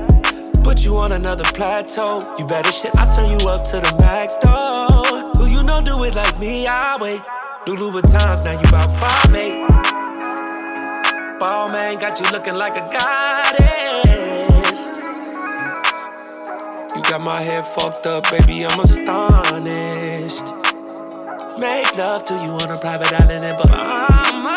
Put 0.64 0.84
you 0.84 0.96
on 0.96 1.12
another 1.12 1.44
plateau. 1.54 2.18
You 2.36 2.44
better 2.48 2.72
shit, 2.72 2.90
I 2.98 3.06
turn 3.14 3.30
you 3.30 3.46
up 3.46 3.62
to 3.70 3.78
the 3.78 3.94
max, 4.00 4.36
though. 4.38 5.30
Who 5.38 5.46
you 5.46 5.62
know 5.62 5.80
do 5.80 6.02
it 6.02 6.16
like 6.16 6.36
me? 6.40 6.66
I 6.66 6.98
wait. 7.00 7.22
New 7.68 7.76
Louboutins, 7.78 8.42
now 8.42 8.58
you 8.58 8.68
about 8.68 8.90
five 8.98 9.36
eight. 9.36 9.62
Balmain 11.38 12.00
got 12.00 12.18
you 12.18 12.26
looking 12.32 12.56
like 12.56 12.74
a 12.74 12.88
goddess. 12.90 14.43
Got 17.10 17.20
my 17.20 17.40
head 17.40 17.66
fucked 17.66 18.06
up, 18.06 18.24
baby, 18.30 18.64
I'm 18.64 18.80
astonished. 18.80 20.48
Make 21.60 21.96
love 21.98 22.24
to 22.24 22.34
you 22.42 22.50
on 22.58 22.70
a 22.72 22.78
private 22.80 23.12
island 23.12 23.44
in 23.44 23.54
Bahamas. 23.56 24.50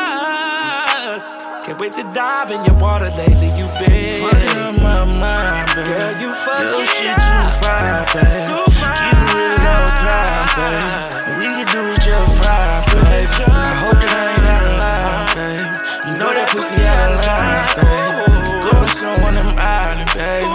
Can't 1.66 1.78
wait 1.78 1.92
to 1.94 2.04
dive 2.16 2.50
in 2.50 2.64
your 2.64 2.80
water 2.82 3.12
lately, 3.20 3.52
you 3.60 3.68
been. 3.78 4.24
Fucking 4.24 4.64
up 4.64 4.80
my 4.82 5.04
mind, 5.04 5.68
babe. 5.76 5.92
Girl, 5.92 6.16
you 6.24 6.32
fucking 6.48 6.88
shit 6.88 7.20
too 7.20 7.52
fire, 7.62 8.08
babe. 8.16 8.48
Too 8.48 8.64
Keep 8.64 9.12
it 9.12 9.36
real 9.36 9.52
at 9.52 9.68
all 9.68 9.92
times, 10.00 10.56
babe. 10.56 11.44
We 11.44 11.52
can 11.52 11.68
do 11.68 11.84
it 11.84 12.00
just 12.00 12.32
fine, 12.42 12.82
babe. 12.96 13.28
I 13.44 13.76
hope 13.86 14.00
that 14.02 14.08
I 14.08 14.24
ain't 14.34 14.48
out 14.48 14.64
of 14.66 14.80
line, 14.82 15.28
babe. 15.36 15.68
You 16.08 16.14
know 16.16 16.32
that 16.32 16.48
pussy 16.50 16.80
out 16.80 17.12
of 17.12 17.20
line, 17.28 17.76
babe. 17.76 18.24
Go 18.66 18.72
to 18.82 18.88
some 18.88 19.20
one 19.22 19.36
of 19.36 19.44
them 19.46 19.60
islands, 19.60 20.16
babe. 20.16 20.48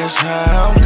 That's 0.00 0.16
how 0.20 0.72
I'm 0.72 0.85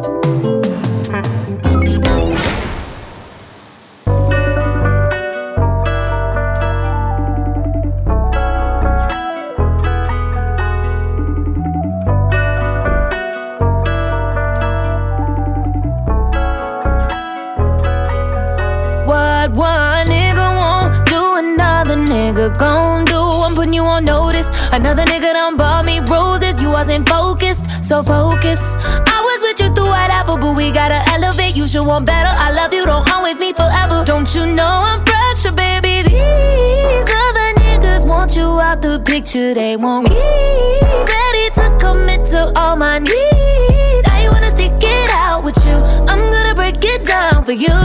Another 24.71 25.03
nigga 25.03 25.33
done 25.33 25.57
bought 25.57 25.83
me 25.83 25.99
roses. 25.99 26.61
You 26.61 26.69
wasn't 26.69 27.07
focused, 27.07 27.63
so 27.83 28.01
focused. 28.01 28.63
I 28.85 29.19
was 29.21 29.41
with 29.41 29.59
you 29.59 29.75
through 29.75 29.91
whatever, 29.91 30.37
but 30.39 30.55
we 30.55 30.71
gotta 30.71 31.03
elevate. 31.11 31.57
You 31.57 31.67
should 31.67 31.85
want 31.85 32.05
better. 32.05 32.31
I 32.31 32.51
love 32.51 32.73
you, 32.73 32.85
don't 32.85 33.09
always 33.11 33.37
meet 33.37 33.57
forever. 33.57 34.05
Don't 34.05 34.33
you 34.33 34.45
know 34.45 34.79
I'm 34.81 35.03
pressure, 35.03 35.51
baby? 35.51 36.07
These 36.07 37.09
other 37.25 37.47
niggas 37.59 38.07
want 38.07 38.33
you 38.37 38.47
out 38.61 38.81
the 38.81 39.01
picture. 39.05 39.53
They 39.53 39.75
want 39.75 40.09
me 40.09 40.15
ready 40.15 41.49
to 41.55 41.77
commit 41.77 42.25
to 42.27 42.53
all 42.55 42.77
my 42.77 42.99
needs. 42.99 44.07
I 44.07 44.29
wanna 44.31 44.51
stick 44.51 44.71
it 44.79 45.09
out 45.09 45.43
with 45.43 45.57
you. 45.65 45.75
I'm 46.07 46.31
gonna 46.31 46.55
break 46.55 46.77
it 46.81 47.05
down 47.05 47.43
for 47.43 47.51
you. 47.51 47.75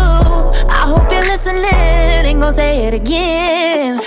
I 0.71 0.85
hope 0.87 1.11
you're 1.11 1.27
listening. 1.27 1.65
Ain't 1.65 2.41
gonna 2.41 2.55
say 2.55 2.87
it 2.87 2.95
again. 2.95 4.01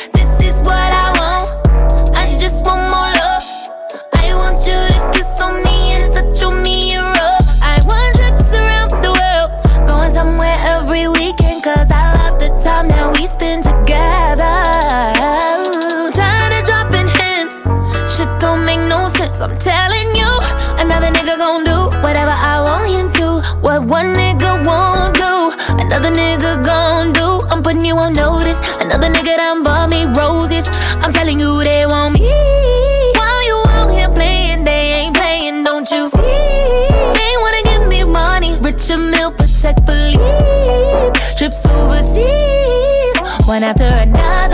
Sense. 19.40 19.52
I'm 19.52 19.58
telling 19.60 20.16
you, 20.18 20.32
another 20.84 21.08
nigga 21.08 21.38
gon' 21.38 21.64
do 21.64 21.78
whatever 22.04 22.36
I 22.36 22.60
want 22.60 22.92
him 22.92 23.10
to. 23.20 23.42
What 23.62 23.84
one 23.84 24.14
nigga 24.14 24.68
won't 24.68 25.16
do, 25.16 25.54
another 25.80 26.12
nigga 26.12 26.62
gon' 26.62 27.14
do. 27.14 27.40
I'm 27.48 27.64
putting 27.64 27.86
you 27.86 27.96
on 27.96 28.12
notice. 28.14 28.60
Another 28.82 29.08
nigga 29.08 29.38
done 29.38 29.64
bought 29.64 29.92
me 29.92 30.04
roses. 30.08 30.68
I'm 31.02 31.14
telling 31.14 31.40
you 31.40 31.64
they 31.64 31.86
want 31.86 32.16
me. 32.16 32.28
While 33.16 33.44
you 33.48 33.64
out 33.68 33.90
here 33.92 34.10
playing, 34.10 34.66
they 34.66 34.92
ain't 35.00 35.16
playing, 35.16 35.64
don't 35.64 35.90
you 35.90 36.10
see? 36.10 36.18
They 37.18 37.32
wanna 37.40 37.64
give 37.64 37.88
me 37.88 38.04
money, 38.04 38.60
Richard 38.60 38.98
Mille, 38.98 39.32
Patek 39.32 39.78
Philippe. 39.86 41.20
Trips 41.38 41.66
overseas, 41.66 43.48
one 43.48 43.64
after 43.64 43.86
another. 43.86 44.49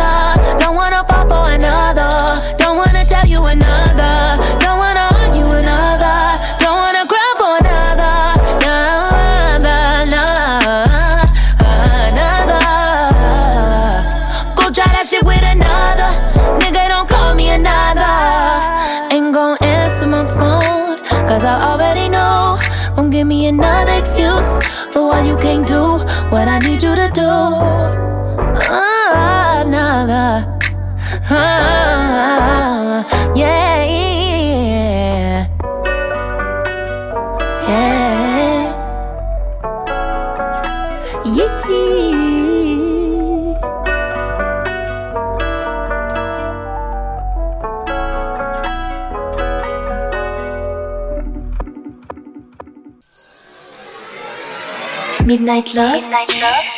Midnight 55.46 55.76
Love 55.76 56.02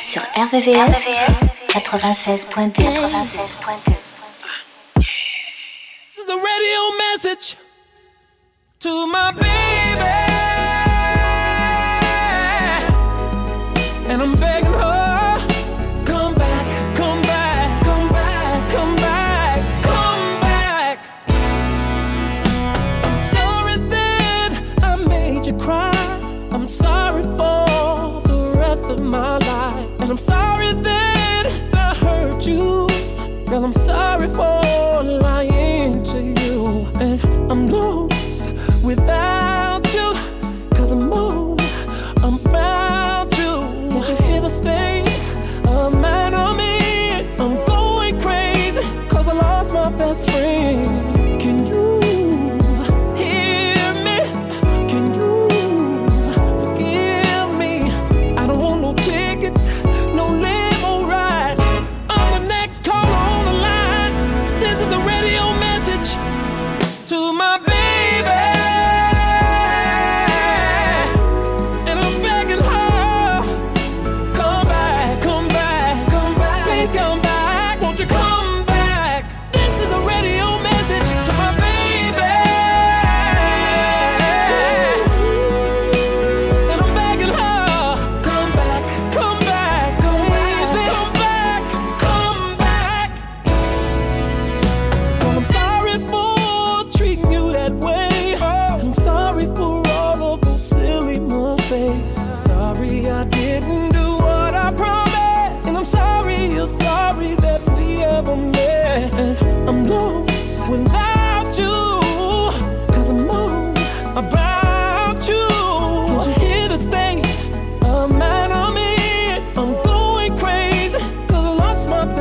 sur 0.04 0.22
RVVS 0.36 1.08
96.2. 1.70 2.84
96.2. 2.84 3.94
This 4.96 6.26
is 6.26 6.30
a 6.30 6.36
radio 6.36 6.92
message 6.98 7.56
to 8.80 9.08
my 9.08 9.32
baby. 9.32 9.48
And 14.10 14.22
I'm 14.22 14.34
begging 14.34 14.67
I'm 30.18 30.24
sorry 30.24 30.74
that 30.74 31.46
I 31.76 31.94
hurt 31.94 32.48
you. 32.48 32.88
Girl, 33.46 33.66
I'm 33.66 33.72
sorry 33.72 34.28
for 34.28 35.04
lying 35.04 36.02
to 36.06 36.20
you. 36.20 36.88
And 37.00 37.24
I'm 37.52 37.68
lost 37.68 38.52
without 38.84 39.47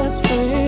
best 0.06 0.24
friend. 0.24 0.65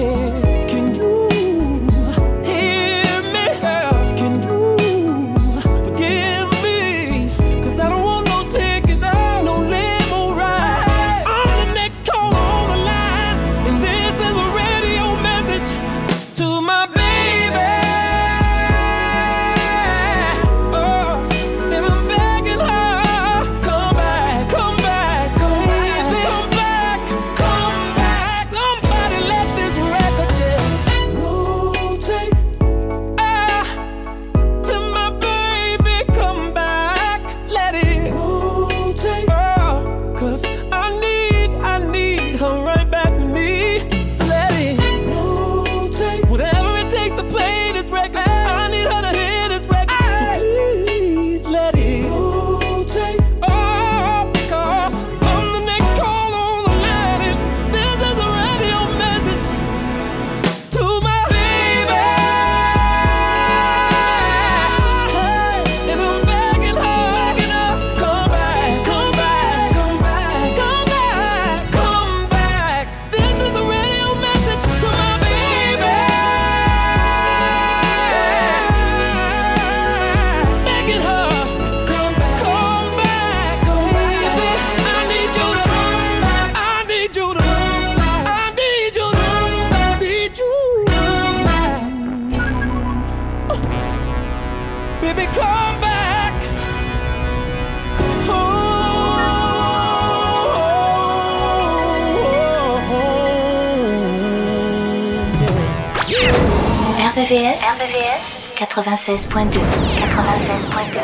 96.2. 109.09 109.59
96.2. 110.01 111.01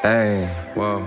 Hey, 0.00 0.46
whoa, 0.76 1.00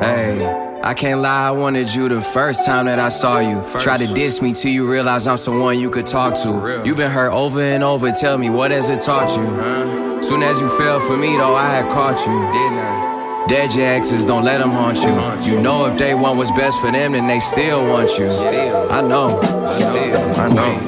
hey. 0.00 0.80
I 0.82 0.94
can't 0.94 1.20
lie, 1.20 1.48
I 1.48 1.50
wanted 1.50 1.94
you 1.94 2.08
the 2.08 2.22
first 2.22 2.64
time 2.64 2.86
that 2.86 2.98
I 2.98 3.10
saw 3.10 3.40
you. 3.40 3.62
Try 3.78 3.98
to 3.98 4.06
diss 4.06 4.40
me 4.40 4.54
till 4.54 4.70
you 4.70 4.90
realize 4.90 5.26
I'm 5.26 5.36
someone 5.36 5.78
you 5.78 5.90
could 5.90 6.06
talk 6.06 6.34
to. 6.44 6.80
You've 6.82 6.96
been 6.96 7.10
hurt 7.10 7.30
over 7.32 7.60
and 7.60 7.84
over, 7.84 8.10
tell 8.10 8.38
me 8.38 8.48
what 8.48 8.70
has 8.70 8.88
it 8.88 9.02
taught 9.02 9.28
you? 9.36 10.22
Soon 10.22 10.42
as 10.42 10.58
you 10.58 10.68
fell 10.78 10.98
for 10.98 11.18
me, 11.18 11.36
though, 11.36 11.54
I 11.54 11.66
had 11.66 11.92
caught 11.92 12.18
you, 12.20 12.40
didn't 12.52 12.78
I? 12.78 13.44
Dead 13.46 13.74
your 13.74 13.84
exes, 13.84 14.24
don't 14.24 14.44
let 14.44 14.60
them 14.60 14.70
haunt 14.70 14.96
you. 15.02 15.52
You 15.52 15.60
know 15.60 15.84
if 15.84 15.98
they 15.98 16.14
want 16.14 16.38
what's 16.38 16.50
best 16.52 16.80
for 16.80 16.90
them, 16.90 17.12
then 17.12 17.26
they 17.26 17.38
still 17.38 17.86
want 17.86 18.18
you. 18.18 18.30
Still, 18.30 18.90
I 18.90 19.02
know, 19.02 19.38
still, 19.72 20.40
I 20.40 20.48
know. 20.48 20.80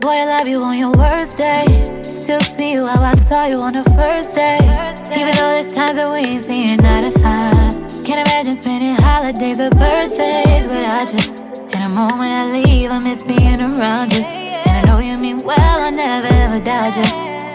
Boy, 0.00 0.08
I 0.08 0.24
love 0.24 0.48
you 0.48 0.64
on 0.64 0.76
your 0.76 0.90
worst 0.90 1.38
day. 1.38 1.95
Still 2.26 2.40
see 2.40 2.72
you 2.72 2.84
how 2.84 3.00
I 3.04 3.14
saw 3.14 3.44
you 3.44 3.60
on 3.60 3.74
the 3.74 3.84
first 3.94 4.34
day. 4.34 4.58
Even 5.14 5.32
though 5.36 5.48
there's 5.48 5.72
times 5.72 5.94
that 5.94 6.10
we 6.10 6.26
ain't 6.26 6.42
seeing 6.42 6.84
eye 6.84 7.08
to 7.08 7.12
eye. 7.22 7.70
Can't 8.02 8.26
imagine 8.26 8.56
spending 8.56 8.96
holidays 8.96 9.60
or 9.60 9.70
birthdays 9.70 10.66
without 10.66 11.06
you. 11.14 11.22
And 11.70 11.86
the 11.86 11.94
moment 11.94 12.32
I 12.32 12.50
leave, 12.50 12.90
I 12.90 12.98
miss 12.98 13.22
being 13.22 13.62
around 13.62 14.12
you. 14.12 14.26
And 14.26 14.74
I 14.74 14.82
know 14.82 14.98
you 14.98 15.16
mean 15.18 15.38
well, 15.46 15.78
I 15.78 15.90
never 15.90 16.26
ever 16.26 16.58
doubt 16.58 16.96
you. 16.98 17.06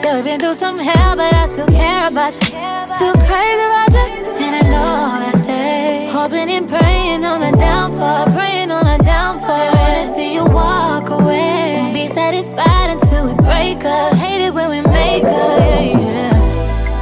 Yeah, 0.08 0.16
we've 0.16 0.24
been 0.24 0.40
through 0.40 0.56
some 0.56 0.78
hell, 0.78 1.18
but 1.18 1.34
I 1.34 1.50
still 1.50 1.68
care 1.68 2.08
about 2.08 2.32
you. 2.40 2.56
Still 2.96 3.18
crazy 3.28 3.66
about 3.68 3.92
you. 3.92 4.08
And 4.40 4.56
I 4.56 4.64
know 4.72 5.20
that 5.20 5.36
they 5.48 6.08
hoping 6.10 6.48
and 6.48 6.70
praying 6.70 7.26
on 7.26 7.44
a 7.44 7.52
downfall, 7.60 8.32
praying 8.32 8.72
on 8.72 8.88
a 8.88 8.98
downfall. 9.04 9.52
They 9.52 9.72
wanna 9.84 10.16
see 10.16 10.34
you 10.34 10.46
walk 10.46 11.10
away. 11.10 11.76
Won't 11.76 11.94
be 11.94 12.08
satisfied 12.08 12.92
until 12.92 13.11
break 13.62 13.86
up. 13.86 14.14
Hate 14.14 14.42
it 14.42 14.54
when 14.54 14.70
we 14.70 14.82
make 14.82 15.24
up, 15.24 15.32
yeah, 15.32 15.82
yeah. 15.82 16.32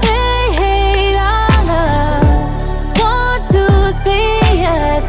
They 0.07 0.41
hate 0.61 1.15
our 1.15 1.65
love 1.71 2.23
Want 2.99 3.43
to 3.55 3.65
see 4.03 4.65
us 4.65 5.05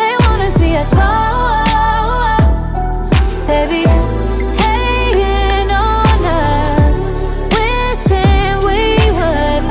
They 0.00 0.14
wanna 0.24 0.50
see 0.58 0.74
us 0.82 0.90
hating 4.62 5.70
on 5.72 6.24
us. 6.40 6.96
Wishing 7.54 8.56
we 8.68 8.80
would 9.18 9.64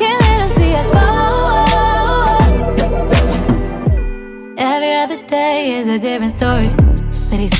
Can't 0.00 0.50
see 0.58 0.74
us 0.82 0.90
Every 4.56 4.92
other 5.02 5.20
day 5.26 5.72
is 5.78 5.88
a 5.88 5.98
different 5.98 6.32
story. 6.32 6.73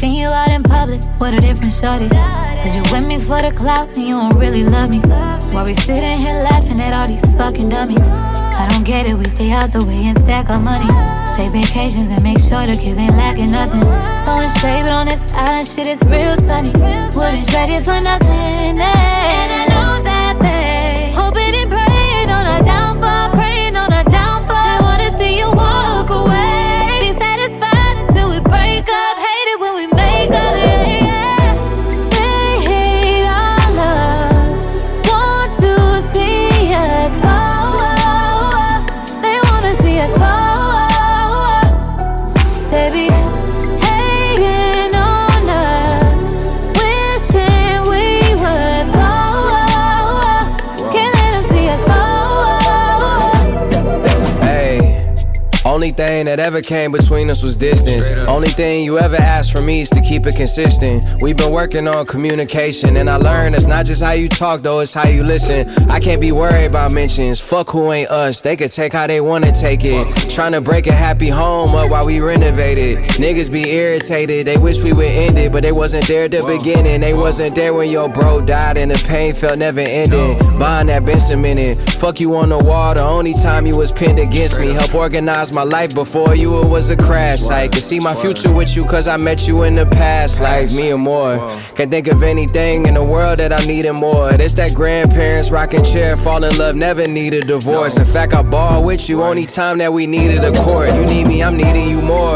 Seen 0.05 0.17
you 0.17 0.29
out 0.29 0.51
in 0.51 0.63
public 0.63 1.01
with 1.19 1.33
a 1.33 1.41
different 1.41 1.73
shorty. 1.73 2.11
Said 2.11 2.75
you 2.77 2.83
with 2.93 3.09
me 3.09 3.19
for 3.19 3.41
the 3.41 3.51
clout 3.57 3.97
and 3.97 4.07
you 4.07 4.13
don't 4.13 4.37
really 4.37 4.63
love 4.63 4.91
me. 4.91 4.99
While 5.55 5.65
we 5.65 5.75
sitting 5.77 6.19
here 6.19 6.45
laughing 6.45 6.79
at 6.79 6.93
all 6.93 7.07
these 7.07 7.25
fucking 7.39 7.71
dummies. 7.71 8.07
I 8.13 8.69
don't 8.69 8.85
get 8.85 9.09
it, 9.09 9.15
we 9.15 9.25
stay 9.25 9.51
out 9.51 9.73
the 9.73 9.83
way 9.83 9.97
and 10.05 10.19
stack 10.19 10.51
our 10.51 10.61
money. 10.61 10.93
Take 11.39 11.53
vacations 11.53 12.11
and 12.13 12.23
make 12.23 12.39
sure 12.39 12.67
the 12.67 12.77
kids 12.79 12.99
ain't 12.99 13.17
lacking 13.17 13.51
nothing. 13.51 13.81
Throwing 13.81 14.51
shade, 14.61 14.83
but 14.83 14.93
on 14.93 15.07
this 15.07 15.33
island 15.33 15.67
shit 15.67 15.87
is 15.87 16.03
real 16.07 16.37
sunny. 16.37 16.73
Wouldn't 17.17 17.49
trade 17.49 17.71
it 17.73 17.85
for 17.85 17.99
nothing. 17.99 18.77
eh. 18.79 19.54
Thing 56.25 56.37
that 56.37 56.45
ever 56.45 56.61
came 56.61 56.93
between 56.93 57.31
us 57.31 57.43
was 57.43 57.57
distance. 57.57 58.27
Only 58.27 58.49
thing 58.49 58.83
you 58.83 58.99
ever 58.99 59.17
asked 59.17 59.53
from 59.53 59.67
me 59.67 59.83
is 59.83 59.91
to 59.91 60.01
keep 60.01 60.27
it 60.27 60.37
consistent. 60.37 61.05
We've 61.21 61.37
been 61.37 61.53
working 61.53 61.87
on 61.89 62.07
communication, 62.07 62.97
and 62.97 63.09
I 63.09 63.17
learned 63.17 63.55
it's 63.55 63.67
not 63.67 63.87
just 63.87 64.03
how 64.03 64.13
you 64.13 64.29
talk, 64.29 64.63
though, 64.63 64.81
it's 64.81 64.95
how 64.95 65.07
you 65.07 65.23
listen. 65.23 65.69
I 65.91 66.01
can't 66.01 66.21
be 66.21 66.33
worried 66.33 66.71
about 66.71 66.93
mentions. 66.93 67.41
Fuck 67.41 67.71
who 67.71 67.93
ain't 67.93 68.11
us. 68.11 68.41
They 68.41 68.57
could 68.57 68.71
take 68.71 68.93
how 68.93 69.07
they 69.07 69.21
wanna 69.21 69.53
take 69.53 69.81
it. 69.85 70.31
Trying 70.31 70.53
to 70.53 70.61
break 70.61 70.87
a 70.87 70.93
happy 70.93 71.29
home 71.29 71.75
up 71.75 71.91
while 71.91 72.07
we 72.07 72.21
renovate 72.21 72.79
it. 72.79 72.99
Niggas 73.21 73.51
be 73.51 73.71
irritated, 73.71 74.47
they 74.47 74.59
wish 74.59 74.83
we 74.83 74.93
would 74.93 75.07
end 75.07 75.39
it, 75.39 75.53
but 75.53 75.63
they 75.63 75.73
wasn't 75.73 76.07
there 76.07 76.25
at 76.25 76.31
the 76.31 76.43
beginning. 76.47 77.01
They 77.01 77.15
wasn't 77.15 77.55
there 77.55 77.75
when 77.75 77.91
your 77.91 78.09
bro 78.09 78.41
died, 78.41 78.79
and 78.79 78.91
the 78.91 79.05
pain 79.07 79.33
felt 79.33 79.59
never 79.59 79.81
ending. 79.81 80.39
Bond 80.59 80.89
that 80.89 81.05
been 81.05 81.21
cemented. 81.21 81.77
Fuck 82.01 82.21
you 82.21 82.35
on 82.37 82.49
the 82.49 82.59
wall, 82.59 82.95
the 82.95 83.05
only 83.05 83.35
time 83.35 83.67
you 83.67 83.77
was 83.77 83.93
pinned 83.93 84.19
against 84.19 84.59
me. 84.59 84.73
Help 84.73 84.95
organize 84.95 85.53
my 85.53 85.63
life 85.63 85.95
before 85.95 86.14
you, 86.35 86.61
it 86.61 86.69
was 86.69 86.91
a 86.91 86.97
crash 86.97 87.41
site. 87.41 87.73
Could 87.73 87.83
see 87.83 87.99
my 87.99 88.15
future 88.15 88.55
with 88.55 88.77
you, 88.77 88.85
cause 88.85 89.09
I 89.09 89.17
met 89.17 89.49
you 89.49 89.65
in 89.65 89.73
the 89.73 89.87
past 89.87 90.41
life, 90.41 90.75
me 90.75 90.91
and 90.91 91.03
more. 91.03 91.37
Can't 91.75 91.91
think 91.91 92.07
of 92.07 92.23
anything 92.23 92.87
in 92.87 92.95
the 92.95 93.05
world 93.05 93.39
that 93.39 93.53
I 93.53 93.65
needed 93.67 93.95
more. 93.95 94.31
It's 94.33 94.55
that 94.55 94.75
grandparents 94.75 95.51
rocking 95.51 95.85
chair, 95.85 96.17
fall 96.17 96.45
in 96.45 96.57
love, 96.57 96.77
never 96.77 97.07
need 97.07 97.35
a 97.35 97.41
divorce. 97.41 97.99
In 97.99 98.07
fact, 98.07 98.33
I 98.33 98.43
ball 98.43 98.85
with 98.85 99.09
you, 99.09 99.23
only 99.23 99.47
time 99.47 99.79
that 99.79 99.93
we 99.93 100.07
needed 100.07 100.45
a 100.45 100.53
court. 100.63 100.95
You 100.95 101.05
need 101.05 101.27
me, 101.27 101.43
I'm 101.43 101.57
needing 101.57 101.89
you 101.89 102.01
more. 102.01 102.35